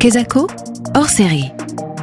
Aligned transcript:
Kezako, 0.00 0.46
hors 0.94 1.08
série. 1.08 1.50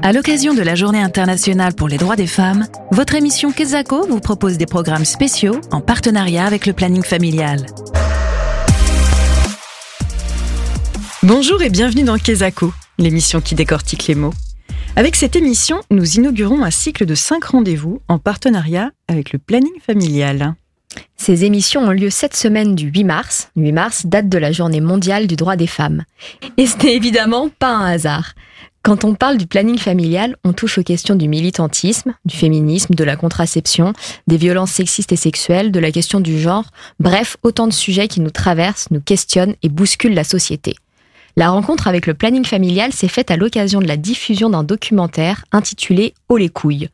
À 0.04 0.14
l'occasion 0.14 0.54
de 0.54 0.62
la 0.62 0.76
Journée 0.76 1.02
internationale 1.02 1.74
pour 1.74 1.88
les 1.88 1.98
droits 1.98 2.16
des 2.16 2.28
femmes, 2.28 2.68
votre 2.92 3.16
émission 3.16 3.52
Kezako 3.52 4.06
vous 4.08 4.20
propose 4.20 4.58
des 4.58 4.66
programmes 4.66 5.06
spéciaux 5.06 5.60
en 5.72 5.82
partenariat 5.82 6.46
avec 6.46 6.66
le 6.66 6.74
planning 6.74 7.04
familial. 7.04 7.66
Bonjour 11.24 11.62
et 11.62 11.70
bienvenue 11.70 12.04
dans 12.04 12.18
Kezako, 12.18 12.74
l'émission 12.98 13.42
qui 13.42 13.56
décortique 13.56 14.08
les 14.08 14.16
mots. 14.16 14.34
Avec 14.96 15.16
cette 15.16 15.36
émission, 15.36 15.82
nous 15.90 16.16
inaugurons 16.18 16.64
un 16.64 16.72
cycle 16.72 17.06
de 17.06 17.16
5 17.16 17.44
rendez-vous 17.44 18.02
en 18.08 18.20
partenariat 18.20 18.92
avec 19.08 19.34
le 19.34 19.40
planning 19.40 19.80
familial. 19.86 20.56
Ces 21.18 21.46
émissions 21.46 21.82
ont 21.82 21.92
lieu 21.92 22.10
cette 22.10 22.36
semaine 22.36 22.76
du 22.76 22.88
8 22.88 23.04
mars. 23.04 23.50
8 23.56 23.72
mars, 23.72 24.06
date 24.06 24.30
de 24.30 24.38
la 24.38 24.52
journée 24.52 24.82
mondiale 24.82 25.28
du 25.28 25.36
droit 25.36 25.56
des 25.56 25.68
femmes. 25.68 26.04
Et 26.58 26.68
ce 26.68 26.78
n'est 26.78 26.96
évidemment 26.96 27.50
pas 27.60 27.72
un 27.72 27.86
hasard. 27.86 28.34
Quand 28.86 29.04
on 29.04 29.16
parle 29.16 29.38
du 29.38 29.48
planning 29.48 29.80
familial, 29.80 30.36
on 30.44 30.54
touche 30.54 30.78
aux 30.78 30.84
questions 30.84 31.16
du 31.16 31.28
militantisme, 31.28 32.14
du 32.24 32.36
féminisme, 32.38 32.94
de 32.94 33.04
la 33.04 33.16
contraception, 33.16 33.94
des 34.28 34.38
violences 34.38 34.70
sexistes 34.70 35.12
et 35.12 35.16
sexuelles, 35.16 35.72
de 35.72 35.80
la 35.80 35.92
question 35.92 36.20
du 36.20 36.40
genre, 36.40 36.66
bref, 37.00 37.38
autant 37.42 37.66
de 37.66 37.74
sujets 37.74 38.08
qui 38.08 38.22
nous 38.22 38.30
traversent, 38.30 38.92
nous 38.92 39.02
questionnent 39.02 39.56
et 39.64 39.70
bousculent 39.70 40.14
la 40.14 40.24
société. 40.24 40.76
La 41.36 41.50
rencontre 41.50 41.88
avec 41.88 42.06
le 42.06 42.14
planning 42.14 42.46
familial 42.46 42.94
s'est 42.94 43.08
faite 43.08 43.32
à 43.32 43.38
l'occasion 43.38 43.80
de 43.80 43.88
la 43.88 43.98
diffusion 43.98 44.52
d'un 44.52 44.64
documentaire 44.64 45.46
intitulé 45.52 46.14
Oh 46.30 46.38
les 46.38 46.50
couilles. 46.50 46.90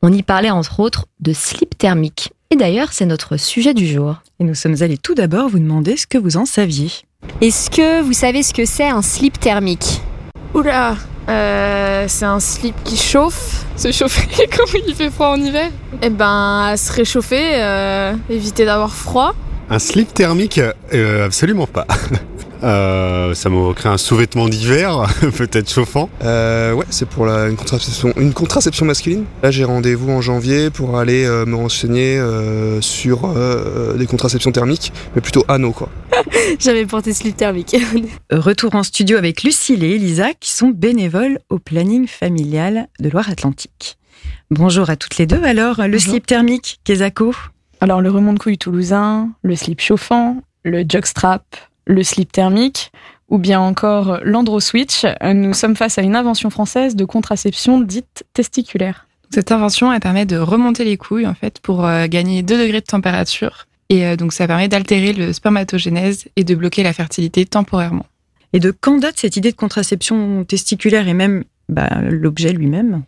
On 0.00 0.12
y 0.12 0.22
parlait 0.22 0.50
entre 0.50 0.80
autres 0.80 1.06
de 1.20 1.32
slip 1.32 1.78
thermique, 1.78 2.32
et 2.50 2.56
d'ailleurs, 2.56 2.92
c'est 2.92 3.06
notre 3.06 3.36
sujet 3.36 3.74
du 3.74 3.86
jour. 3.86 4.16
Et 4.38 4.44
nous 4.44 4.54
sommes 4.54 4.76
allés 4.80 4.98
tout 4.98 5.14
d'abord 5.14 5.48
vous 5.48 5.58
demander 5.58 5.96
ce 5.96 6.06
que 6.06 6.18
vous 6.18 6.36
en 6.36 6.44
saviez. 6.46 6.90
Est-ce 7.40 7.70
que 7.70 8.02
vous 8.02 8.12
savez 8.12 8.42
ce 8.42 8.52
que 8.54 8.64
c'est 8.64 8.88
un 8.88 9.02
slip 9.02 9.40
thermique? 9.40 10.00
Oula, 10.54 10.96
euh, 11.28 12.04
c'est 12.06 12.26
un 12.26 12.40
slip 12.40 12.76
qui 12.84 12.96
chauffe. 12.96 13.64
Se 13.76 13.90
chauffer 13.90 14.46
quand 14.56 14.78
il 14.86 14.94
fait 14.94 15.10
froid 15.10 15.28
en 15.28 15.40
hiver? 15.40 15.70
Eh 16.02 16.10
ben, 16.10 16.74
se 16.76 16.92
réchauffer, 16.92 17.54
euh, 17.54 18.14
éviter 18.28 18.64
d'avoir 18.64 18.94
froid. 18.94 19.34
Un 19.70 19.78
slip 19.78 20.12
thermique 20.12 20.60
euh, 20.92 21.24
Absolument 21.24 21.66
pas. 21.66 21.86
Euh, 22.64 23.34
ça 23.34 23.50
m'évoquerait 23.50 23.90
un 23.90 23.98
sous-vêtement 23.98 24.48
d'hiver, 24.48 25.06
peut-être 25.36 25.70
chauffant. 25.70 26.08
Euh, 26.22 26.72
ouais, 26.72 26.86
c'est 26.88 27.06
pour 27.06 27.26
la, 27.26 27.48
une, 27.48 27.56
contraception, 27.56 28.12
une 28.16 28.32
contraception 28.32 28.86
masculine. 28.86 29.24
Là, 29.42 29.50
j'ai 29.50 29.64
rendez-vous 29.64 30.10
en 30.10 30.22
janvier 30.22 30.70
pour 30.70 30.98
aller 30.98 31.24
euh, 31.24 31.44
me 31.44 31.56
renseigner 31.56 32.18
euh, 32.18 32.80
sur 32.80 33.26
euh, 33.26 33.94
des 33.96 34.06
contraceptions 34.06 34.50
thermiques, 34.50 34.92
mais 35.14 35.20
plutôt 35.20 35.44
anneaux, 35.48 35.72
quoi. 35.72 35.90
J'avais 36.58 36.86
porté 36.86 37.12
slip 37.12 37.36
thermique. 37.36 37.76
Retour 38.30 38.74
en 38.74 38.82
studio 38.82 39.18
avec 39.18 39.42
Lucille 39.42 39.84
et 39.84 39.96
Elisa 39.96 40.32
qui 40.32 40.50
sont 40.50 40.68
bénévoles 40.68 41.38
au 41.50 41.58
planning 41.58 42.06
familial 42.06 42.88
de 42.98 43.10
Loire-Atlantique. 43.10 43.98
Bonjour 44.50 44.88
à 44.88 44.96
toutes 44.96 45.18
les 45.18 45.26
deux. 45.26 45.42
Alors, 45.42 45.82
le 45.82 45.88
Bonjour. 45.88 46.12
slip 46.12 46.26
thermique, 46.26 46.80
Kezako 46.84 47.34
Alors 47.80 48.00
le 48.00 48.10
remonte-couille 48.10 48.58
toulousain, 48.58 49.30
le 49.42 49.54
slip 49.54 49.80
chauffant, 49.80 50.42
le 50.64 50.84
jockstrap, 50.88 51.44
le 51.86 52.02
slip 52.02 52.32
thermique 52.32 52.92
ou 53.28 53.38
bien 53.38 53.60
encore 53.60 54.20
l'andro-switch, 54.22 55.04
euh, 55.04 55.32
nous 55.32 55.54
sommes 55.54 55.76
face 55.76 55.98
à 55.98 56.02
une 56.02 56.16
invention 56.16 56.50
française 56.50 56.94
de 56.94 57.04
contraception 57.04 57.80
dite 57.80 58.24
testiculaire. 58.34 59.06
Cette 59.30 59.50
invention, 59.50 59.92
elle 59.92 60.00
permet 60.00 60.26
de 60.26 60.36
remonter 60.36 60.84
les 60.84 60.96
couilles 60.96 61.26
en 61.26 61.34
fait 61.34 61.58
pour 61.60 61.84
euh, 61.84 62.06
gagner 62.06 62.42
2 62.42 62.58
degrés 62.58 62.80
de 62.80 62.86
température. 62.86 63.66
Et 63.88 64.06
euh, 64.06 64.16
donc 64.16 64.32
ça 64.32 64.46
permet 64.46 64.68
d'altérer 64.68 65.12
le 65.12 65.32
spermatogénèse 65.32 66.26
et 66.36 66.44
de 66.44 66.54
bloquer 66.54 66.82
la 66.82 66.92
fertilité 66.92 67.44
temporairement. 67.44 68.06
Et 68.52 68.60
de 68.60 68.70
quand 68.70 68.98
date 68.98 69.18
cette 69.18 69.36
idée 69.36 69.50
de 69.50 69.56
contraception 69.56 70.44
testiculaire 70.44 71.08
et 71.08 71.14
même 71.14 71.44
bah, 71.68 71.88
l'objet 72.02 72.52
lui-même? 72.52 73.02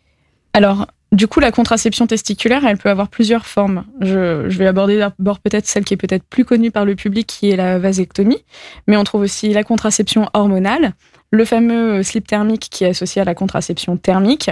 Alors, 0.53 0.87
du 1.17 1.27
coup, 1.27 1.41
la 1.41 1.51
contraception 1.51 2.07
testiculaire, 2.07 2.67
elle 2.67 2.77
peut 2.77 2.91
avoir 2.91 3.09
plusieurs 3.09 3.47
formes. 3.47 3.85
Je, 4.01 4.47
vais 4.49 4.67
aborder 4.67 4.99
d'abord 4.99 5.41
peut-être 5.41 5.67
celle 5.67 5.85
qui 5.85 5.95
est 5.95 5.97
peut-être 5.97 6.25
plus 6.25 6.45
connue 6.45 6.71
par 6.71 6.85
le 6.85 6.95
public, 6.95 7.27
qui 7.27 7.51
est 7.51 7.57
la 7.57 7.79
vasectomie, 7.79 8.45
mais 8.87 8.97
on 8.97 9.05
trouve 9.05 9.23
aussi 9.23 9.53
la 9.53 9.65
contraception 9.65 10.29
hormonale, 10.35 10.93
le 11.31 11.45
fameux 11.45 12.03
slip 12.03 12.27
thermique 12.27 12.69
qui 12.71 12.85
est 12.85 12.89
associé 12.89 13.23
à 13.23 13.25
la 13.25 13.35
contraception 13.35 13.97
thermique, 13.97 14.51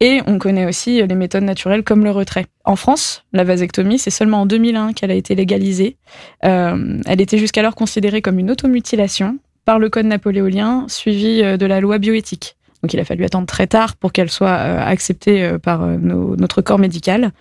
et 0.00 0.20
on 0.26 0.38
connaît 0.38 0.66
aussi 0.66 1.06
les 1.06 1.14
méthodes 1.14 1.44
naturelles 1.44 1.84
comme 1.84 2.02
le 2.02 2.10
retrait. 2.10 2.46
En 2.64 2.76
France, 2.76 3.24
la 3.34 3.44
vasectomie, 3.44 3.98
c'est 3.98 4.10
seulement 4.10 4.40
en 4.40 4.46
2001 4.46 4.94
qu'elle 4.94 5.10
a 5.10 5.14
été 5.14 5.34
légalisée. 5.34 5.98
Euh, 6.44 6.98
elle 7.04 7.20
était 7.20 7.38
jusqu'alors 7.38 7.74
considérée 7.74 8.22
comme 8.22 8.38
une 8.38 8.50
automutilation 8.50 9.38
par 9.66 9.78
le 9.78 9.90
code 9.90 10.06
napoléonien, 10.06 10.86
suivi 10.88 11.42
euh, 11.42 11.58
de 11.58 11.66
la 11.66 11.80
loi 11.80 11.98
bioéthique. 11.98 12.56
Donc 12.82 12.92
il 12.92 13.00
a 13.00 13.04
fallu 13.04 13.24
attendre 13.24 13.46
très 13.46 13.66
tard 13.66 13.96
pour 13.96 14.12
qu'elle 14.12 14.30
soit 14.30 14.48
euh, 14.48 14.84
acceptée 14.84 15.42
euh, 15.42 15.58
par 15.58 15.82
euh, 15.82 15.96
notre 15.98 16.62
corps 16.62 16.78
médical. 16.78 17.32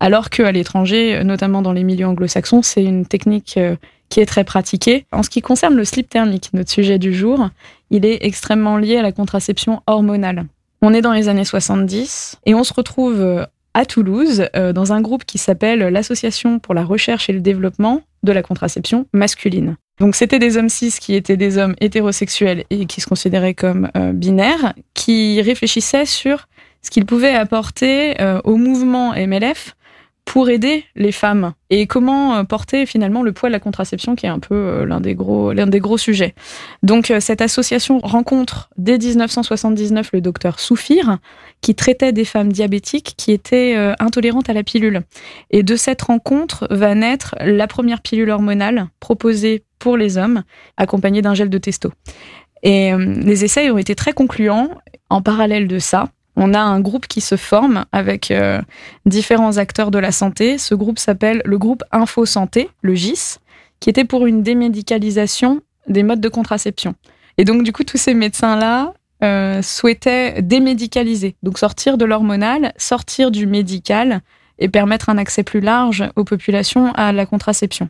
Alors 0.00 0.30
qu'à 0.30 0.52
l'étranger, 0.52 1.22
notamment 1.24 1.62
dans 1.62 1.72
les 1.72 1.84
milieux 1.84 2.06
anglo-saxons, 2.06 2.62
c'est 2.62 2.84
une 2.84 3.06
technique 3.06 3.58
qui 4.08 4.20
est 4.20 4.26
très 4.26 4.44
pratiquée. 4.44 5.06
En 5.12 5.22
ce 5.22 5.30
qui 5.30 5.40
concerne 5.40 5.74
le 5.74 5.84
slip 5.84 6.08
thermique, 6.08 6.50
notre 6.52 6.70
sujet 6.70 6.98
du 6.98 7.14
jour, 7.14 7.48
il 7.90 8.04
est 8.04 8.18
extrêmement 8.24 8.76
lié 8.76 8.96
à 8.98 9.02
la 9.02 9.12
contraception 9.12 9.82
hormonale. 9.86 10.46
On 10.82 10.92
est 10.92 11.00
dans 11.00 11.12
les 11.12 11.28
années 11.28 11.44
70 11.44 12.36
et 12.44 12.54
on 12.54 12.64
se 12.64 12.74
retrouve 12.74 13.46
à 13.74 13.86
Toulouse 13.86 14.48
dans 14.74 14.92
un 14.92 15.00
groupe 15.00 15.24
qui 15.24 15.38
s'appelle 15.38 15.78
l'Association 15.78 16.58
pour 16.58 16.74
la 16.74 16.84
recherche 16.84 17.30
et 17.30 17.32
le 17.32 17.40
développement 17.40 18.02
de 18.22 18.32
la 18.32 18.42
contraception 18.42 19.06
masculine. 19.12 19.76
Donc 20.00 20.16
c'était 20.16 20.38
des 20.38 20.56
hommes 20.56 20.68
cis 20.68 20.94
qui 20.98 21.14
étaient 21.14 21.36
des 21.36 21.58
hommes 21.58 21.74
hétérosexuels 21.80 22.64
et 22.70 22.86
qui 22.86 23.00
se 23.00 23.06
considéraient 23.06 23.54
comme 23.54 23.90
euh, 23.96 24.12
binaires, 24.12 24.74
qui 24.94 25.40
réfléchissaient 25.42 26.06
sur 26.06 26.48
ce 26.82 26.90
qu'ils 26.90 27.06
pouvaient 27.06 27.34
apporter 27.34 28.20
euh, 28.20 28.40
au 28.44 28.56
mouvement 28.56 29.12
MLF 29.14 29.76
pour 30.24 30.48
aider 30.50 30.84
les 30.94 31.12
femmes 31.12 31.52
et 31.68 31.86
comment 31.86 32.36
euh, 32.36 32.44
porter 32.44 32.86
finalement 32.86 33.22
le 33.22 33.32
poids 33.32 33.48
de 33.48 33.52
la 33.52 33.60
contraception 33.60 34.14
qui 34.14 34.24
est 34.24 34.30
un 34.30 34.38
peu 34.38 34.84
l'un 34.84 35.00
des 35.00 35.14
gros 35.14 35.52
l'un 35.52 35.66
des 35.66 35.80
gros 35.80 35.98
sujets. 35.98 36.34
Donc 36.82 37.12
cette 37.20 37.42
association 37.42 37.98
rencontre 37.98 38.70
dès 38.78 38.98
1979 38.98 40.10
le 40.12 40.20
docteur 40.20 40.58
Soufir 40.58 41.18
qui 41.60 41.74
traitait 41.74 42.12
des 42.12 42.24
femmes 42.24 42.52
diabétiques 42.52 43.14
qui 43.16 43.30
étaient 43.32 43.76
intolérantes 43.98 44.48
à 44.48 44.52
la 44.52 44.62
pilule. 44.62 45.02
Et 45.50 45.62
de 45.62 45.76
cette 45.76 46.02
rencontre 46.02 46.66
va 46.70 46.94
naître 46.94 47.34
la 47.40 47.66
première 47.66 48.00
pilule 48.00 48.30
hormonale 48.30 48.88
proposée 49.00 49.64
pour 49.82 49.96
les 49.96 50.16
hommes, 50.16 50.44
accompagnée 50.76 51.22
d'un 51.22 51.34
gel 51.34 51.50
de 51.50 51.58
testo. 51.58 51.90
Et 52.62 52.92
euh, 52.92 52.98
les 52.98 53.44
essais 53.44 53.68
ont 53.70 53.78
été 53.78 53.96
très 53.96 54.12
concluants. 54.12 54.70
En 55.10 55.22
parallèle 55.22 55.66
de 55.66 55.80
ça, 55.80 56.08
on 56.36 56.54
a 56.54 56.60
un 56.60 56.78
groupe 56.80 57.08
qui 57.08 57.20
se 57.20 57.36
forme 57.36 57.84
avec 57.90 58.30
euh, 58.30 58.62
différents 59.06 59.56
acteurs 59.56 59.90
de 59.90 59.98
la 59.98 60.12
santé. 60.12 60.56
Ce 60.56 60.76
groupe 60.76 61.00
s'appelle 61.00 61.42
le 61.44 61.58
groupe 61.58 61.82
Info 61.90 62.24
Santé, 62.24 62.70
le 62.80 62.94
GIS, 62.94 63.38
qui 63.80 63.90
était 63.90 64.04
pour 64.04 64.26
une 64.26 64.44
démédicalisation 64.44 65.60
des 65.88 66.04
modes 66.04 66.20
de 66.20 66.28
contraception. 66.28 66.94
Et 67.36 67.44
donc, 67.44 67.64
du 67.64 67.72
coup, 67.72 67.82
tous 67.82 67.98
ces 67.98 68.14
médecins-là 68.14 68.94
euh, 69.24 69.62
souhaitaient 69.62 70.42
démédicaliser, 70.42 71.34
donc 71.42 71.58
sortir 71.58 71.98
de 71.98 72.04
l'hormonal, 72.04 72.72
sortir 72.76 73.32
du 73.32 73.48
médical 73.48 74.20
et 74.60 74.68
permettre 74.68 75.08
un 75.08 75.18
accès 75.18 75.42
plus 75.42 75.60
large 75.60 76.04
aux 76.14 76.24
populations 76.24 76.92
à 76.92 77.10
la 77.10 77.26
contraception. 77.26 77.88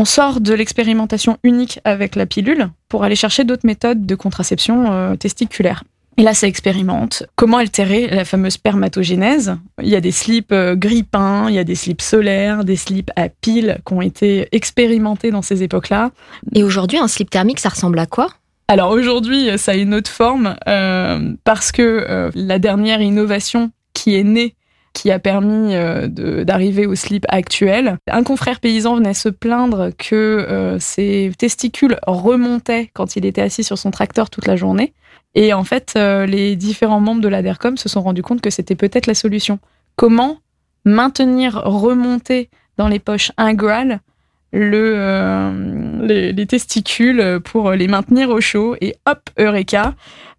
On 0.00 0.04
sort 0.04 0.40
de 0.40 0.54
l'expérimentation 0.54 1.38
unique 1.42 1.80
avec 1.82 2.14
la 2.14 2.24
pilule 2.24 2.68
pour 2.88 3.02
aller 3.02 3.16
chercher 3.16 3.42
d'autres 3.42 3.66
méthodes 3.66 4.06
de 4.06 4.14
contraception 4.14 4.92
euh, 4.92 5.16
testiculaire. 5.16 5.82
Et 6.16 6.22
là, 6.22 6.34
ça 6.34 6.46
expérimente 6.46 7.24
comment 7.34 7.56
altérer 7.56 8.06
la 8.06 8.24
fameuse 8.24 8.52
spermatogénèse? 8.52 9.56
Il 9.82 9.88
y 9.88 9.96
a 9.96 10.00
des 10.00 10.12
slips 10.12 10.52
euh, 10.52 10.76
gris 10.76 11.04
il 11.48 11.52
y 11.52 11.58
a 11.58 11.64
des 11.64 11.74
slips 11.74 12.00
solaires, 12.00 12.62
des 12.62 12.76
slips 12.76 13.10
à 13.16 13.28
piles 13.28 13.80
qui 13.84 13.92
ont 13.92 14.00
été 14.00 14.46
expérimentés 14.52 15.32
dans 15.32 15.42
ces 15.42 15.64
époques-là. 15.64 16.12
Et 16.54 16.62
aujourd'hui, 16.62 16.98
un 16.98 17.08
slip 17.08 17.28
thermique, 17.28 17.58
ça 17.58 17.70
ressemble 17.70 17.98
à 17.98 18.06
quoi? 18.06 18.28
Alors 18.68 18.92
aujourd'hui, 18.92 19.48
ça 19.58 19.72
a 19.72 19.74
une 19.74 19.94
autre 19.94 20.12
forme 20.12 20.54
euh, 20.68 21.32
parce 21.42 21.72
que 21.72 21.82
euh, 21.82 22.30
la 22.36 22.60
dernière 22.60 23.00
innovation 23.00 23.72
qui 23.94 24.14
est 24.14 24.22
née, 24.22 24.54
qui 24.98 25.12
a 25.12 25.20
permis 25.20 25.76
euh, 25.76 26.08
d'arriver 26.44 26.84
au 26.84 26.96
slip 26.96 27.24
actuel, 27.28 27.98
un 28.10 28.24
confrère 28.24 28.58
paysan 28.58 28.96
venait 28.96 29.14
se 29.14 29.28
plaindre 29.28 29.90
que 29.96 30.16
euh, 30.16 30.80
ses 30.80 31.30
testicules 31.38 31.98
remontaient 32.08 32.90
quand 32.92 33.14
il 33.14 33.24
était 33.24 33.42
assis 33.42 33.62
sur 33.62 33.78
son 33.78 33.92
tracteur 33.92 34.28
toute 34.28 34.48
la 34.48 34.56
journée. 34.56 34.92
Et 35.36 35.52
en 35.52 35.62
fait, 35.62 35.94
euh, 35.96 36.26
les 36.26 36.56
différents 36.56 36.98
membres 36.98 37.20
de 37.20 37.28
la 37.28 37.42
DERCOM 37.42 37.76
se 37.76 37.88
sont 37.88 38.00
rendus 38.00 38.22
compte 38.22 38.40
que 38.40 38.50
c'était 38.50 38.74
peut-être 38.74 39.06
la 39.06 39.14
solution. 39.14 39.60
Comment 39.94 40.38
maintenir 40.84 41.62
remonté 41.64 42.50
dans 42.76 42.88
les 42.88 42.98
poches 42.98 43.30
ingrales 43.36 44.00
le, 44.52 44.94
euh, 44.96 46.06
les, 46.06 46.32
les 46.32 46.46
testicules 46.46 47.40
pour 47.44 47.72
les 47.72 47.88
maintenir 47.88 48.30
au 48.30 48.40
chaud 48.40 48.76
et 48.80 48.94
hop, 49.06 49.30
Eureka, 49.38 49.94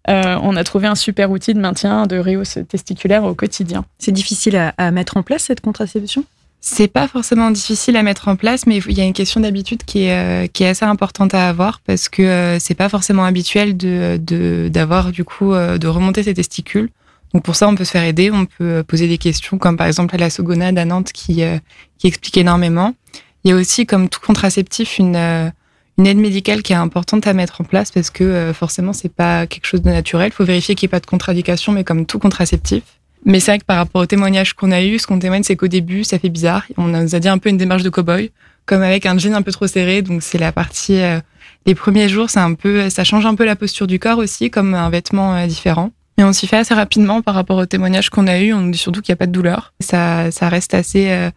euh, 0.08 0.36
on 0.42 0.56
a 0.56 0.64
trouvé 0.64 0.86
un 0.86 0.94
super 0.94 1.30
outil 1.30 1.54
de 1.54 1.60
maintien 1.60 2.06
de 2.06 2.18
rehausse 2.18 2.58
testiculaire 2.68 3.24
au 3.24 3.34
quotidien. 3.34 3.84
C'est 3.98 4.12
difficile 4.12 4.56
à, 4.56 4.74
à 4.78 4.90
mettre 4.90 5.16
en 5.16 5.22
place 5.22 5.44
cette 5.44 5.60
contraception? 5.60 6.24
C'est 6.62 6.88
pas 6.88 7.08
forcément 7.08 7.50
difficile 7.50 7.96
à 7.96 8.02
mettre 8.02 8.28
en 8.28 8.36
place, 8.36 8.66
mais 8.66 8.78
il 8.78 8.98
y 8.98 9.00
a 9.00 9.04
une 9.04 9.14
question 9.14 9.40
d'habitude 9.40 9.82
qui 9.84 10.04
est, 10.04 10.52
qui 10.52 10.64
est 10.64 10.68
assez 10.68 10.84
importante 10.84 11.32
à 11.32 11.48
avoir 11.48 11.80
parce 11.80 12.10
que 12.10 12.58
c'est 12.60 12.74
pas 12.74 12.90
forcément 12.90 13.24
habituel 13.24 13.78
de 13.78 14.68
d'avoir 14.70 15.10
du 15.10 15.24
coup 15.24 15.54
de 15.54 15.86
remonter 15.86 16.22
ses 16.22 16.34
testicules. 16.34 16.90
Donc 17.32 17.44
pour 17.44 17.56
ça, 17.56 17.66
on 17.66 17.74
peut 17.74 17.84
se 17.84 17.92
faire 17.92 18.04
aider, 18.04 18.30
on 18.30 18.44
peut 18.44 18.84
poser 18.86 19.08
des 19.08 19.16
questions 19.16 19.56
comme 19.56 19.78
par 19.78 19.86
exemple 19.86 20.14
la 20.18 20.28
Sogonade 20.28 20.76
à 20.76 20.84
Nantes 20.84 21.12
qui 21.12 21.42
qui 21.96 22.06
explique 22.06 22.36
énormément. 22.36 22.94
Il 23.44 23.50
y 23.50 23.52
a 23.52 23.56
aussi 23.56 23.86
comme 23.86 24.08
tout 24.08 24.20
contraceptif 24.20 24.98
une 24.98 25.52
une 26.00 26.06
aide 26.06 26.18
médicale 26.18 26.62
qui 26.62 26.72
est 26.72 26.76
importante 26.76 27.26
à 27.26 27.34
mettre 27.34 27.60
en 27.60 27.64
place 27.64 27.90
parce 27.90 28.08
que 28.08 28.24
euh, 28.24 28.54
forcément 28.54 28.94
c'est 28.94 29.12
pas 29.12 29.46
quelque 29.46 29.66
chose 29.66 29.82
de 29.82 29.90
naturel. 29.90 30.28
Il 30.28 30.32
faut 30.32 30.44
vérifier 30.44 30.74
qu'il 30.74 30.86
n'y 30.86 30.90
ait 30.90 30.96
pas 30.96 31.00
de 31.00 31.06
contre-indication, 31.06 31.72
mais 31.72 31.84
comme 31.84 32.06
tout 32.06 32.18
contraceptif. 32.18 32.82
Mais 33.26 33.38
c'est 33.38 33.50
vrai 33.50 33.58
que 33.58 33.66
par 33.66 33.76
rapport 33.76 34.00
au 34.00 34.06
témoignage 34.06 34.54
qu'on 34.54 34.72
a 34.72 34.82
eu, 34.82 34.98
ce 34.98 35.06
qu'on 35.06 35.18
témoigne, 35.18 35.42
c'est 35.42 35.56
qu'au 35.56 35.68
début, 35.68 36.04
ça 36.04 36.18
fait 36.18 36.30
bizarre. 36.30 36.64
On 36.78 36.86
nous 36.86 37.14
a 37.14 37.18
dit 37.18 37.28
un 37.28 37.36
peu 37.36 37.50
une 37.50 37.58
démarche 37.58 37.82
de 37.82 37.90
cow-boy, 37.90 38.30
comme 38.64 38.80
avec 38.80 39.04
un 39.04 39.18
jean 39.18 39.34
un 39.34 39.42
peu 39.42 39.52
trop 39.52 39.66
serré. 39.66 40.00
Donc 40.00 40.22
c'est 40.22 40.38
la 40.38 40.52
partie, 40.52 40.98
euh, 41.02 41.20
les 41.66 41.74
premiers 41.74 42.08
jours, 42.08 42.30
c'est 42.30 42.40
un 42.40 42.54
peu, 42.54 42.88
ça 42.88 43.04
change 43.04 43.26
un 43.26 43.34
peu 43.34 43.44
la 43.44 43.56
posture 43.56 43.86
du 43.86 43.98
corps 43.98 44.16
aussi, 44.16 44.50
comme 44.50 44.72
un 44.72 44.88
vêtement 44.88 45.34
euh, 45.34 45.46
différent. 45.46 45.92
Mais 46.16 46.24
on 46.24 46.32
s'y 46.32 46.46
fait 46.46 46.56
assez 46.56 46.72
rapidement 46.72 47.20
par 47.20 47.34
rapport 47.34 47.58
au 47.58 47.66
témoignage 47.66 48.08
qu'on 48.08 48.26
a 48.26 48.38
eu. 48.38 48.54
On 48.54 48.68
dit 48.68 48.78
surtout 48.78 49.02
qu'il 49.02 49.12
n'y 49.12 49.16
a 49.18 49.20
pas 49.20 49.26
de 49.26 49.32
douleur. 49.32 49.74
Ça, 49.80 50.30
ça 50.30 50.48
reste 50.48 50.72
assez 50.72 51.30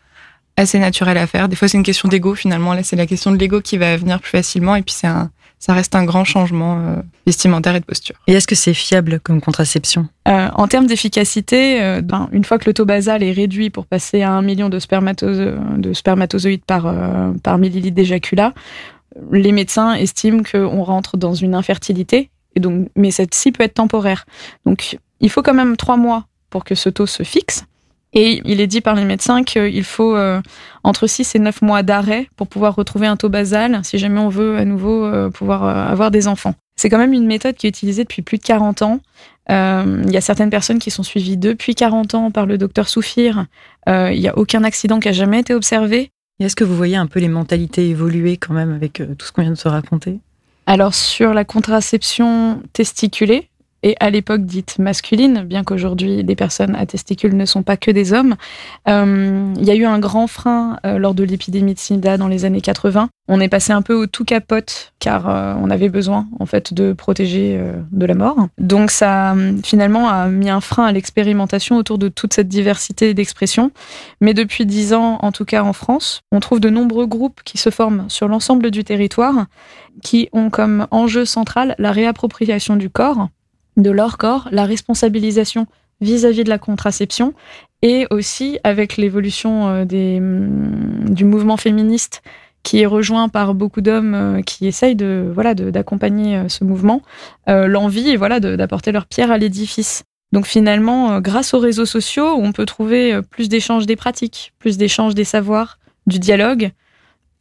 assez 0.58 0.80
naturel 0.80 1.18
à 1.18 1.28
faire. 1.28 1.50
Des 1.50 1.56
fois, 1.56 1.68
c'est 1.68 1.78
une 1.78 1.84
question 1.84 2.10
d'ego 2.10 2.36
finalement. 2.36 2.74
Là, 2.74 2.84
c'est 2.84 2.96
la 2.96 3.06
question 3.06 3.32
de 3.32 3.38
l'ego 3.38 3.62
qui 3.62 3.78
va 3.78 3.98
venir 3.98 4.20
plus 4.20 4.32
facilement. 4.32 4.76
Et 4.76 4.82
puis, 4.82 4.94
c'est 4.94 5.08
un, 5.08 5.32
ça 5.60 5.74
reste 5.74 5.96
un 5.96 6.04
grand 6.04 6.26
changement 6.26 6.80
euh, 6.80 7.02
vestimentaire 7.26 7.76
et 7.76 7.80
de 7.80 7.86
posture. 7.86 8.16
Et 8.28 8.34
est-ce 8.34 8.48
que 8.48 8.56
c'est 8.56 8.74
fiable 8.74 9.20
comme 9.22 9.42
contraception? 9.42 10.08
Euh, 10.28 10.50
En 10.56 10.68
termes 10.68 10.88
d'efficacité, 10.88 11.82
euh, 11.82 12.02
ben, 12.02 12.28
une 12.32 12.44
fois 12.44 12.60
que 12.60 12.70
le 12.70 12.74
taux 12.74 12.86
basal 12.86 13.24
est 13.24 13.32
réduit 13.32 13.70
pour 13.70 13.86
passer 13.86 14.22
à 14.22 14.32
un 14.32 14.42
million 14.42 14.70
de, 14.70 14.78
de 15.78 15.94
spermatozoïdes 15.94 16.66
par, 16.66 16.86
euh, 16.86 17.32
par 17.42 17.58
millilitre 17.58 17.96
d'éjaculat, 17.96 18.54
les 19.32 19.52
médecins 19.52 19.94
estiment 19.94 20.44
qu'on 20.44 20.84
rentre 20.84 21.18
dans 21.18 21.34
une 21.34 21.56
infertilité. 21.56 22.30
Et 22.56 22.60
donc, 22.60 22.90
mais 22.96 23.12
celle-ci 23.12 23.52
peut 23.52 23.64
être 23.64 23.76
temporaire. 23.76 24.26
Donc, 24.66 24.98
il 25.22 25.30
faut 25.30 25.42
quand 25.42 25.54
même 25.54 25.78
trois 25.78 25.98
mois 25.98 26.26
pour 26.50 26.64
que 26.64 26.76
ce 26.76 26.90
taux 26.90 27.08
se 27.08 27.24
fixe. 27.24 27.66
Et 28.14 28.42
il 28.46 28.62
est 28.62 28.68
dit 28.68 28.82
par 28.82 28.96
les 28.96 29.06
médecins 29.06 29.44
qu'il 29.44 29.84
faut 29.84 30.16
euh, 30.16 30.42
entre 30.84 31.08
6 31.08 31.36
et 31.36 31.40
9 31.40 31.62
mois 31.64 31.82
d'arrêt 31.82 32.30
pour 32.36 32.48
pouvoir 32.48 32.76
retrouver 32.76 33.08
un 33.08 33.18
taux 33.18 33.30
basal 33.30 33.82
si 33.84 33.98
jamais 33.98 34.20
on 34.20 34.30
veut 34.30 34.58
à 34.58 34.66
nouveau 34.66 35.04
euh, 35.06 35.30
pouvoir 35.30 35.64
euh, 35.64 35.92
avoir 35.92 36.12
des 36.12 36.28
enfants. 36.28 36.54
C'est 36.76 36.90
quand 36.90 37.00
même 37.00 37.14
une 37.14 37.26
méthode 37.26 37.56
qui 37.56 37.66
est 37.66 37.70
utilisée 37.70 38.04
depuis 38.04 38.22
plus 38.22 38.38
de 38.38 38.44
40 38.44 38.82
ans. 38.84 39.00
Il 39.50 40.10
y 40.10 40.18
a 40.18 40.22
certaines 40.22 40.50
personnes 40.50 40.80
qui 40.80 40.90
sont 40.90 41.04
suivies 41.04 41.38
depuis 41.38 41.76
40 41.76 42.16
ans 42.16 42.32
par 42.32 42.46
le 42.46 42.58
docteur 42.58 42.88
Soufir. 42.88 43.46
Il 43.88 44.20
n'y 44.20 44.28
a 44.28 44.38
aucun 44.38 44.64
accident 44.64 45.00
qui 45.00 45.10
a 45.10 45.12
jamais 45.12 45.42
été 45.42 45.54
observé. 45.54 46.10
Est-ce 46.40 46.56
que 46.56 46.64
vous 46.64 46.76
voyez 46.76 46.96
un 46.96 47.06
peu 47.06 47.20
les 47.20 47.28
mentalités 47.28 47.90
évoluer 47.90 48.38
quand 48.38 48.54
même 48.54 48.74
avec 48.74 49.04
tout 49.18 49.26
ce 49.26 49.32
qu'on 49.32 49.44
vient 49.44 49.52
de 49.52 49.58
se 49.58 49.68
raconter? 49.68 50.20
Alors 50.66 50.96
sur 50.96 51.34
la 51.34 51.44
contraception 51.44 52.64
testiculée, 52.72 53.50
et 53.84 53.96
à 54.00 54.10
l'époque 54.10 54.46
dite 54.46 54.80
masculine, 54.80 55.44
bien 55.44 55.64
qu'aujourd'hui 55.64 56.24
les 56.24 56.36
personnes 56.36 56.76
à 56.76 56.86
testicules 56.86 57.36
ne 57.36 57.46
sont 57.46 57.64
pas 57.64 57.78
que 57.78 57.92
des 57.92 58.14
hommes. 58.14 58.36
Euh, 58.88 59.54
il 59.58 59.66
y 59.66 59.72
a 59.72 59.76
eu 59.76 59.86
un 59.86 60.00
grand 60.00 60.28
frein 60.28 60.80
euh, 60.86 60.98
lors 60.98 61.14
de 61.14 61.24
l'épidémie 61.24 61.74
de 61.74 61.80
sida 61.80 62.18
dans 62.18 62.30
les 62.30 62.46
années 62.46 62.62
80. 62.62 63.10
On 63.28 63.40
est 63.40 63.50
passé 63.50 63.72
un 63.72 63.82
peu 63.82 63.94
au 63.94 64.06
tout 64.08 64.26
capote 64.26 64.94
car 65.00 65.30
euh, 65.30 65.54
on 65.62 65.70
avait 65.70 65.90
besoin 65.90 66.28
en 66.40 66.46
fait 66.46 66.74
de 66.74 66.94
protéger 66.94 67.60
de 67.92 68.06
la 68.06 68.16
mort. 68.16 68.48
Donc 68.58 68.90
ça 68.90 69.36
finalement 69.64 70.10
a 70.10 70.28
mis 70.28 70.50
un 70.50 70.62
frein 70.62 70.86
à 70.86 70.92
l'expérimentation 70.92 71.76
autour 71.76 71.98
de 71.98 72.08
toute 72.08 72.34
cette 72.34 72.48
diversité 72.48 73.14
d'expressions. 73.14 73.72
Mais 74.22 74.34
depuis 74.34 74.66
dix 74.66 74.94
ans, 74.94 75.20
en 75.22 75.32
tout 75.32 75.46
cas 75.46 75.64
en 75.64 75.74
France, 75.74 76.22
on 76.32 76.40
trouve 76.40 76.62
de 76.62 76.70
nombreux 76.70 77.06
groupes 77.06 77.42
qui 77.44 77.58
se 77.58 77.70
forment 77.70 78.06
sur 78.08 78.28
l'ensemble 78.28 78.72
du 78.72 78.84
territoire 78.84 79.46
qui 80.02 80.30
ont 80.32 80.50
comme 80.50 80.88
enjeu 80.92 81.26
central 81.26 81.76
la 81.78 81.92
réappropriation 81.92 82.76
du 82.76 82.90
corps 82.90 83.28
de 83.78 83.92
leur 83.92 84.18
corps, 84.18 84.48
la 84.52 84.66
responsabilisation 84.66 85.68
vis-à-vis 86.02 86.44
de 86.44 86.50
la 86.50 86.58
contraception 86.58 87.34
et 87.82 88.08
aussi 88.10 88.60
avec 88.64 88.98
l'évolution 88.98 89.70
euh, 89.70 89.86
mm, 89.86 91.14
du 91.14 91.26
mouvement 91.26 91.58
féministe 91.58 92.22
qui 92.64 92.80
est 92.80 92.86
rejoint 92.86 93.28
par 93.28 93.54
beaucoup 93.54 93.82
d'hommes 93.82 94.16
euh, 94.16 94.42
qui 94.42 94.68
essayent 94.68 94.96
de 94.96 95.30
voilà 95.34 95.54
d'accompagner 95.54 96.38
euh, 96.38 96.50
ce 96.50 96.64
mouvement, 96.64 97.02
l'envie 97.48 98.16
voilà 98.16 98.40
d'apporter 98.40 98.92
leur 98.92 99.06
pierre 99.06 99.32
à 99.32 99.38
l'édifice. 99.38 100.04
Donc 100.32 100.48
finalement, 100.48 101.20
grâce 101.20 101.54
aux 101.54 101.60
réseaux 101.60 101.86
sociaux, 101.86 102.34
on 102.38 102.54
peut 102.54 102.66
trouver 102.66 103.22
plus 103.30 103.50
d'échanges 103.50 103.86
des 103.86 103.96
pratiques, 103.96 104.52
plus 104.58 104.78
d'échanges 104.78 105.14
des 105.14 105.26
savoirs, 105.26 105.78
du 106.08 106.18
dialogue, 106.18 106.72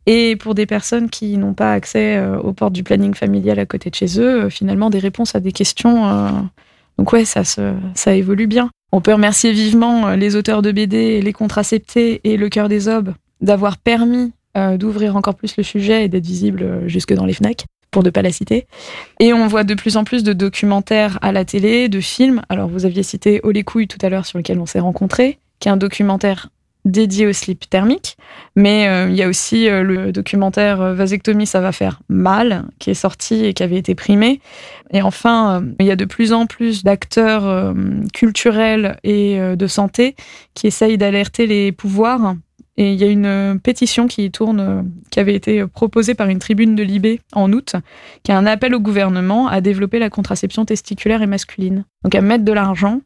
et 0.07 0.37
pour 0.37 0.55
des 0.55 0.67
personnes 0.67 1.11
qui 1.11 1.37
n'ont 1.37 1.55
pas 1.55 1.73
accès 1.73 2.17
euh, 2.17 2.39
aux 2.39 2.53
portes 2.53 2.73
du 2.73 2.83
planning 2.83 3.15
familial 3.15 3.59
à 3.59 3.67
côté 3.67 3.91
de 3.91 3.95
chez 3.95 4.19
eux, 4.19 4.45
euh, 4.45 4.51
finalement 4.51 4.91
des 4.91 4.99
réponses 4.99 5.35
à 5.35 5.41
des 5.41 5.53
questions. 5.53 6.09
Euh, 6.09 6.31
donc 6.99 7.13
ouais, 7.13 7.25
ça, 7.25 7.43
ça 7.45 8.15
évolue 8.15 8.47
bien. 8.47 8.71
On 8.93 9.01
peut 9.01 9.13
remercier 9.13 9.53
vivement 9.53 10.11
les 10.11 10.37
auteurs 10.37 10.61
de 10.61 10.73
BD, 10.73 11.23
les 11.23 11.33
contraceptés 11.33 12.21
et 12.25 12.37
le 12.37 12.49
cœur 12.49 12.69
des 12.69 12.89
aubes 12.89 13.15
d'avoir 13.41 13.79
permis 13.79 14.33
d'ouvrir 14.77 15.17
encore 15.17 15.35
plus 15.35 15.57
le 15.57 15.63
sujet 15.63 16.05
et 16.05 16.09
d'être 16.09 16.27
visible 16.27 16.83
jusque 16.87 17.15
dans 17.15 17.25
les 17.25 17.33
FNAC 17.33 17.65
pour 17.91 18.03
ne 18.03 18.11
pas 18.11 18.21
la 18.21 18.31
citer. 18.31 18.67
Et 19.19 19.33
on 19.33 19.47
voit 19.47 19.65
de 19.65 19.73
plus 19.73 19.97
en 19.97 20.05
plus 20.05 20.23
de 20.23 20.35
documentaires 20.35 21.19
à 21.23 21.33
la 21.33 21.47
télé, 21.47 21.89
de 21.89 22.01
films. 22.01 22.43
Alors 22.51 22.69
vous 22.69 22.85
aviez 22.85 23.03
cité 23.03 23.41
Oh 23.45 23.51
les 23.51 23.65
couilles 23.65 23.89
tout 23.89 23.99
à 24.03 24.11
l'heure 24.11 24.27
sur 24.27 24.37
lequel 24.37 24.59
on 24.61 24.67
s'est 24.67 24.79
rencontrés, 24.79 25.39
qui 25.59 25.69
est 25.69 25.73
un 25.73 25.79
documentaire 25.79 26.51
dédié 26.85 27.27
au 27.27 27.33
slip 27.33 27.69
thermique. 27.69 28.17
Mais 28.57 28.89
euh, 28.89 29.09
il 29.09 29.17
y 29.17 29.23
a 29.23 29.29
aussi 29.29 29.69
euh, 29.69 29.83
le 29.83 30.13
documentaire 30.13 30.81
euh, 30.81 30.95
Vasectomie, 30.95 31.47
ça 31.47 31.61
va 31.61 31.73
faire 31.73 32.01
mal, 32.09 32.65
qui 32.79 32.91
est 32.91 32.95
sorti 32.95 33.45
et 33.45 33.55
qui 33.55 33.63
avait 33.63 33.79
été 33.79 33.95
primé. 33.95 34.41
Et 34.93 35.03
enfin, 35.03 35.65
il 35.81 35.87
y 35.87 35.91
a 35.91 35.97
de 35.97 36.05
plus 36.05 36.33
en 36.33 36.47
plus 36.47 36.85
d'acteurs 36.85 37.75
culturels 38.13 38.99
et 39.05 39.39
de 39.57 39.67
santé 39.67 40.17
qui 40.53 40.67
essayent 40.67 40.99
d'alerter 40.99 41.47
les 41.47 41.73
pouvoirs. 41.73 42.37
Et 42.77 42.93
il 42.93 43.01
y 43.01 43.05
a 43.05 43.07
une 43.07 43.59
pétition 43.59 44.07
qui 44.07 44.31
tourne, 44.31 44.91
qui 45.11 45.19
avait 45.19 45.35
été 45.35 45.67
proposée 45.67 46.15
par 46.15 46.29
une 46.29 46.41
tribune 46.41 46.75
de 46.75 46.83
Libé 46.83 47.21
en 47.33 47.51
août, 47.55 47.75
qui 48.23 48.33
a 48.33 48.39
un 48.39 48.45
appel 48.45 48.75
au 48.75 48.81
gouvernement 48.81 49.49
à 49.49 49.63
développer 49.63 49.99
la 49.99 50.11
contraception 50.11 50.67
testiculaire 50.67 51.23
et 51.23 51.27
masculine. 51.27 51.87
Donc 52.05 52.15
à 52.15 52.21
mettre 52.21 52.45
de 52.45 52.53
l'argent 52.53 53.01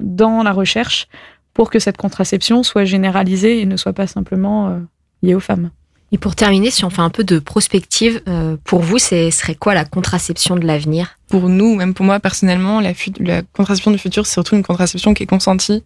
dans 0.00 0.44
la 0.44 0.52
recherche 0.52 1.08
pour 1.56 1.70
que 1.70 1.78
cette 1.78 1.96
contraception 1.96 2.62
soit 2.62 2.84
généralisée 2.84 3.62
et 3.62 3.64
ne 3.64 3.78
soit 3.78 3.94
pas 3.94 4.06
simplement 4.06 4.68
euh, 4.68 4.78
liée 5.22 5.34
aux 5.34 5.40
femmes. 5.40 5.70
Et 6.12 6.18
pour 6.18 6.36
terminer, 6.36 6.70
si 6.70 6.84
on 6.84 6.90
fait 6.90 7.00
un 7.00 7.08
peu 7.08 7.24
de 7.24 7.38
prospective, 7.38 8.20
euh, 8.28 8.58
pour 8.62 8.80
vous, 8.80 8.98
ce 8.98 9.30
serait 9.30 9.54
quoi 9.54 9.72
la 9.72 9.86
contraception 9.86 10.56
de 10.56 10.66
l'avenir? 10.66 11.16
Pour 11.28 11.48
nous, 11.48 11.74
même 11.74 11.94
pour 11.94 12.04
moi 12.04 12.20
personnellement, 12.20 12.82
la, 12.82 12.92
la 13.20 13.40
contraception 13.40 13.90
du 13.90 13.96
futur, 13.96 14.26
c'est 14.26 14.34
surtout 14.34 14.54
une 14.54 14.62
contraception 14.62 15.14
qui 15.14 15.22
est 15.22 15.26
consentie. 15.26 15.82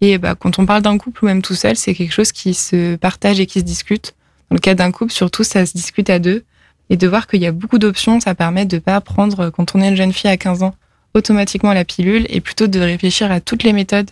Et 0.00 0.16
bah, 0.16 0.34
quand 0.34 0.58
on 0.58 0.64
parle 0.64 0.80
d'un 0.80 0.96
couple 0.96 1.22
ou 1.22 1.26
même 1.26 1.42
tout 1.42 1.54
seul, 1.54 1.76
c'est 1.76 1.92
quelque 1.92 2.14
chose 2.14 2.32
qui 2.32 2.54
se 2.54 2.96
partage 2.96 3.40
et 3.40 3.46
qui 3.46 3.60
se 3.60 3.64
discute. 3.64 4.14
Dans 4.48 4.54
le 4.54 4.60
cas 4.60 4.74
d'un 4.74 4.90
couple, 4.90 5.12
surtout, 5.12 5.44
ça 5.44 5.66
se 5.66 5.74
discute 5.74 6.08
à 6.08 6.18
deux. 6.18 6.44
Et 6.88 6.96
de 6.96 7.06
voir 7.06 7.26
qu'il 7.26 7.42
y 7.42 7.46
a 7.46 7.52
beaucoup 7.52 7.78
d'options, 7.78 8.20
ça 8.20 8.34
permet 8.34 8.64
de 8.64 8.78
pas 8.78 8.98
prendre, 9.02 9.50
quand 9.50 9.74
on 9.74 9.82
est 9.82 9.88
une 9.88 9.96
jeune 9.96 10.14
fille 10.14 10.30
à 10.30 10.38
15 10.38 10.62
ans, 10.62 10.74
automatiquement 11.12 11.74
la 11.74 11.84
pilule 11.84 12.24
et 12.30 12.40
plutôt 12.40 12.68
de 12.68 12.80
réfléchir 12.80 13.30
à 13.30 13.40
toutes 13.40 13.64
les 13.64 13.74
méthodes 13.74 14.10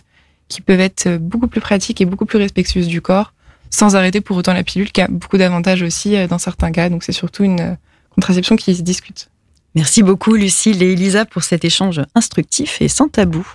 qui 0.49 0.61
peuvent 0.61 0.79
être 0.81 1.17
beaucoup 1.17 1.47
plus 1.47 1.61
pratiques 1.61 2.01
et 2.01 2.05
beaucoup 2.05 2.25
plus 2.25 2.37
respectueuses 2.37 2.87
du 2.87 3.01
corps, 3.01 3.33
sans 3.69 3.95
arrêter 3.95 4.19
pour 4.19 4.35
autant 4.35 4.53
la 4.53 4.63
pilule, 4.63 4.91
qui 4.91 5.01
a 5.01 5.07
beaucoup 5.07 5.37
d'avantages 5.37 5.83
aussi 5.83 6.17
euh, 6.17 6.27
dans 6.27 6.39
certains 6.39 6.71
cas. 6.71 6.89
Donc 6.89 7.03
c'est 7.03 7.13
surtout 7.13 7.43
une 7.43 7.61
euh, 7.61 7.75
contraception 8.09 8.55
qui 8.57 8.75
se 8.75 8.81
discute. 8.81 9.29
Merci 9.75 10.03
beaucoup 10.03 10.33
Lucille 10.33 10.81
et 10.81 10.93
Elisa 10.93 11.25
pour 11.25 11.43
cet 11.43 11.63
échange 11.63 12.01
instructif 12.15 12.81
et 12.81 12.87
sans 12.87 13.07
tabou. 13.07 13.47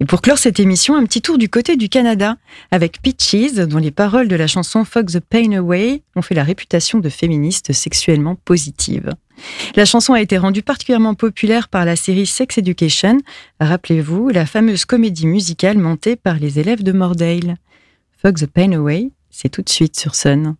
Et 0.00 0.06
pour 0.06 0.22
clore 0.22 0.38
cette 0.38 0.58
émission, 0.58 0.96
un 0.96 1.04
petit 1.04 1.22
tour 1.22 1.38
du 1.38 1.48
côté 1.48 1.76
du 1.76 1.88
Canada 1.88 2.36
avec 2.72 3.00
Peaches, 3.00 3.54
dont 3.54 3.78
les 3.78 3.92
paroles 3.92 4.26
de 4.26 4.34
la 4.34 4.46
chanson 4.46 4.84
Fuck 4.84 5.06
the 5.06 5.20
Pain 5.20 5.52
Away 5.52 6.02
ont 6.16 6.22
fait 6.22 6.34
la 6.34 6.42
réputation 6.42 6.98
de 6.98 7.08
féministe 7.08 7.72
sexuellement 7.72 8.34
positive. 8.34 9.10
La 9.76 9.84
chanson 9.84 10.12
a 10.14 10.20
été 10.20 10.38
rendue 10.38 10.62
particulièrement 10.62 11.14
populaire 11.14 11.68
par 11.68 11.84
la 11.84 11.96
série 11.96 12.26
Sex 12.26 12.58
Education, 12.58 13.18
rappelez-vous, 13.60 14.28
la 14.28 14.46
fameuse 14.46 14.84
comédie 14.84 15.26
musicale 15.26 15.78
montée 15.78 16.16
par 16.16 16.36
les 16.36 16.58
élèves 16.58 16.82
de 16.82 16.92
Mordale. 16.92 17.56
Fuck 18.22 18.36
the 18.36 18.46
Pain 18.46 18.72
Away, 18.72 19.10
c'est 19.30 19.48
tout 19.48 19.62
de 19.62 19.68
suite 19.68 19.98
sur 19.98 20.14
Sun. 20.14 20.56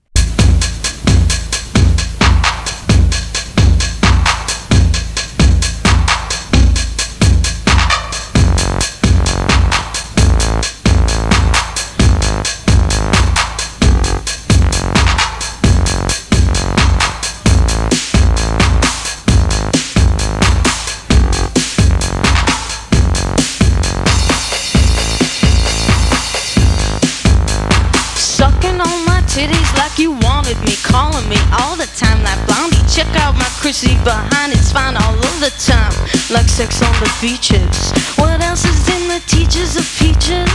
The 37.05 37.19
beaches. 37.21 37.93
What 38.17 38.41
else 38.41 38.65
is 38.65 38.89
in 38.89 39.09
the 39.09 39.21
teachers 39.27 39.77
of 39.77 39.85
peaches? 39.99 40.49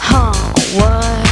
Huh, 0.00 0.32
what? 0.78 1.26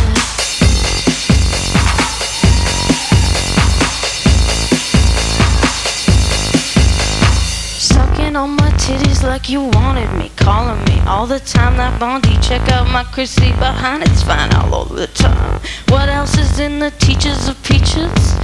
Sucking 7.78 8.36
on 8.36 8.50
my 8.56 8.70
titties 8.72 9.22
like 9.22 9.48
you 9.48 9.62
wanted 9.62 10.12
me. 10.18 10.30
Calling 10.36 10.84
me 10.84 11.00
all 11.06 11.26
the 11.26 11.40
time 11.40 11.76
That 11.78 11.98
Bondi. 11.98 12.36
Check 12.42 12.68
out 12.70 12.90
my 12.90 13.04
Chrissy 13.04 13.52
behind, 13.52 14.02
it's 14.02 14.22
fine 14.22 14.52
all 14.54 14.74
over 14.74 14.94
the 14.94 15.06
time. 15.06 15.60
What 15.88 16.10
else 16.10 16.36
is 16.36 16.60
in 16.60 16.78
the 16.78 16.90
teachers 16.90 17.48
of 17.48 17.62
peaches? 17.62 18.34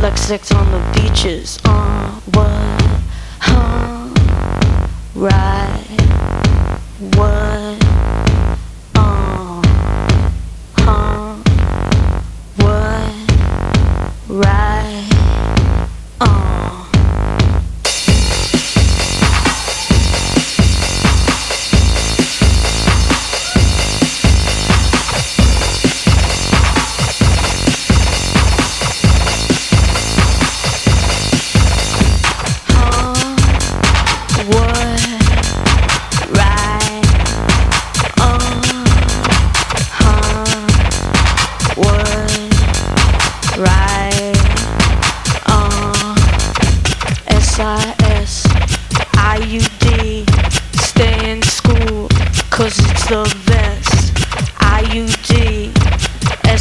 Like 0.00 0.16
sex 0.16 0.52
on 0.52 0.70
the 0.70 0.82
beaches. 0.94 1.58
Uh, 1.64 2.20
what? 2.34 2.75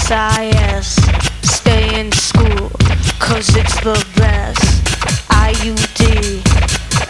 SIS, 0.05 1.01
stay 1.41 2.00
in 2.00 2.12
school. 2.12 2.69
Cause 3.17 3.55
it's 3.55 3.79
the 3.81 3.97
best. 4.15 4.83
IUD, 5.31 6.45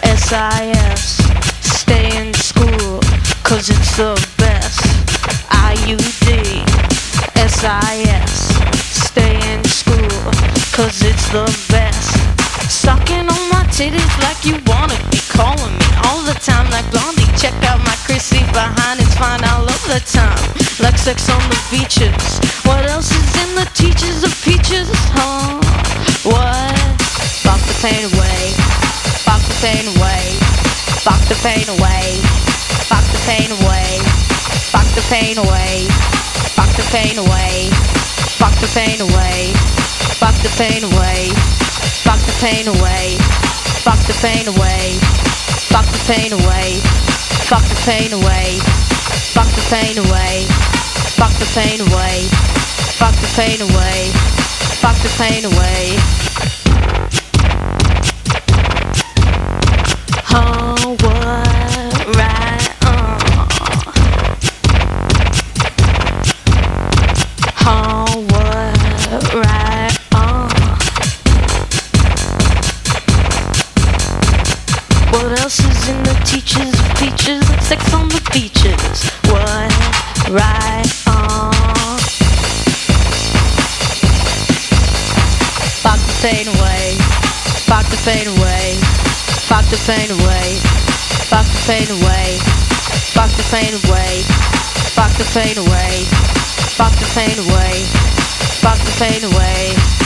SIS, 0.02 0.65
sex 21.06 21.30
on 21.30 21.38
the 21.38 21.62
beaches. 21.70 22.42
What 22.66 22.82
else 22.90 23.14
is 23.14 23.30
in 23.46 23.54
the 23.54 23.62
teachers 23.78 24.26
of 24.26 24.34
peaches? 24.42 24.90
Huh? 25.14 25.54
What? 26.26 26.74
Fuck 27.46 27.62
the 27.62 27.78
pain 27.78 28.02
away. 28.10 28.50
Fuck 29.22 29.38
the 29.46 29.54
pain 29.62 29.86
away. 29.86 30.34
Fuck 31.06 31.22
the 31.30 31.38
pain 31.46 31.62
away. 31.78 32.18
Fuck 32.90 33.06
the 33.14 33.22
pain 33.22 33.54
away. 33.54 34.02
Fuck 34.74 34.90
the 34.98 35.06
pain 35.06 35.38
away. 35.38 35.86
Fuck 36.58 36.74
the 36.74 36.82
pain 36.90 37.22
away. 37.22 37.70
Fuck 38.34 38.58
the 38.58 38.66
pain 38.74 38.98
away. 39.06 39.54
Fuck 40.18 40.34
the 40.42 40.50
pain 40.58 40.82
away. 40.90 41.30
Fuck 42.02 42.18
the 42.26 42.34
pain 42.42 42.66
away. 42.66 43.14
Fuck 43.86 44.02
the 44.10 44.16
pain 44.18 44.50
away. 44.50 44.98
Fuck 45.70 45.86
the 45.86 46.02
pain 46.10 46.34
away. 46.34 46.82
Fuck 47.46 47.62
the 47.62 47.78
pain 47.86 48.10
away. 48.10 48.58
Fuck 49.30 49.46
the 49.54 49.62
pain 49.70 49.98
away. 50.02 50.66
Fuck 51.16 51.32
the 51.38 51.46
pain 51.54 51.80
away. 51.80 52.28
Fuck 52.98 53.14
the 53.14 53.32
pain 53.34 53.60
away. 53.62 54.10
Fuck 54.82 54.96
the 55.02 55.08
pain 55.16 55.46
away. 55.46 55.96
Oh, 60.38 60.75
the 87.96 88.10
pain 88.10 88.26
away. 88.28 88.74
Fuck 89.48 89.64
the 89.66 89.76
pain 89.86 90.10
away. 90.10 90.58
Fuck 91.28 91.46
the 91.46 91.62
pain 91.66 91.88
away. 91.90 92.38
Fuck 93.14 93.30
the 93.30 93.46
pain 93.50 93.72
away. 93.72 94.22
Fuck 94.94 95.12
the 95.16 95.24
pain 95.32 95.56
away. 95.58 96.04
Fuck 96.76 96.92
the 96.92 97.06
pain 97.14 97.38
away. 97.38 97.84
Fuck 98.60 98.78
the 98.78 98.92
pain 98.98 99.24
away. 99.24 100.05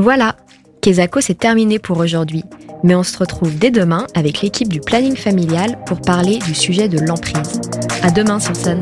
Voilà, 0.00 0.34
Kezako 0.80 1.20
c'est 1.20 1.34
terminé 1.38 1.78
pour 1.78 1.98
aujourd'hui. 1.98 2.42
Mais 2.82 2.94
on 2.94 3.02
se 3.02 3.18
retrouve 3.18 3.58
dès 3.58 3.70
demain 3.70 4.06
avec 4.14 4.40
l'équipe 4.40 4.70
du 4.70 4.80
planning 4.80 5.14
familial 5.14 5.78
pour 5.84 6.00
parler 6.00 6.38
du 6.38 6.54
sujet 6.54 6.88
de 6.88 6.98
l'emprise. 6.98 7.60
À 8.02 8.10
demain 8.10 8.40
sur 8.40 8.56
Sun. 8.56 8.80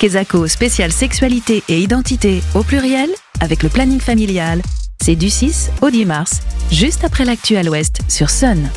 Kezako 0.00 0.48
spécial 0.48 0.90
sexualité 0.90 1.62
et 1.68 1.78
identité 1.78 2.42
au 2.56 2.64
pluriel 2.64 3.10
avec 3.38 3.62
le 3.62 3.68
planning 3.68 4.00
familial. 4.00 4.60
C'est 5.00 5.14
du 5.14 5.30
6 5.30 5.70
au 5.82 5.90
10 5.90 6.04
mars, 6.04 6.40
juste 6.72 7.04
après 7.04 7.24
l'actu 7.24 7.56
à 7.56 7.62
sur 8.08 8.28
Sun. 8.28 8.68